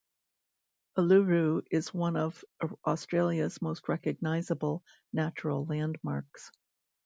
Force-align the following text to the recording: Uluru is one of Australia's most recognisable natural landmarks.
Uluru 0.97 1.61
is 1.69 1.93
one 1.93 2.15
of 2.15 2.43
Australia's 2.87 3.61
most 3.61 3.87
recognisable 3.87 4.83
natural 5.13 5.63
landmarks. 5.67 6.49